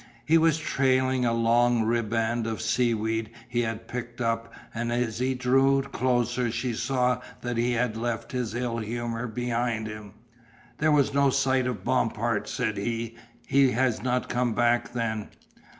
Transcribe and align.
He 0.25 0.39
was 0.39 0.57
trailing 0.57 1.25
a 1.25 1.31
long 1.31 1.83
ribband 1.83 2.47
of 2.47 2.59
seaweed 2.59 3.29
he 3.47 3.61
had 3.61 3.87
picked 3.87 4.19
up 4.19 4.51
and 4.73 4.91
as 4.91 5.19
he 5.19 5.35
drew 5.35 5.83
closer 5.83 6.49
she 6.49 6.73
saw 6.73 7.21
that 7.41 7.55
he 7.57 7.73
had 7.73 7.95
left 7.95 8.31
his 8.31 8.55
ill 8.55 8.79
humor 8.79 9.27
behind 9.27 9.85
him. 9.85 10.13
"There 10.79 10.91
was 10.91 11.13
no 11.13 11.29
sight 11.29 11.67
of 11.67 11.83
Bompard," 11.83 12.47
said 12.47 12.77
he, 12.77 13.15
"he 13.45 13.73
has 13.73 14.01
not 14.01 14.27
come 14.27 14.55
back, 14.55 14.91
then?" 14.93 15.27